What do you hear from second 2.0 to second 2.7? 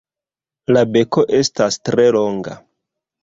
longa.